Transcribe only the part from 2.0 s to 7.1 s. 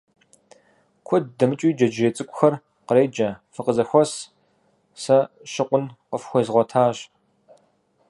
цӀыкӀухэр къреджэ: фыкъызэхуэс, сэ щыкъун къыфхуэзгъуэтащ!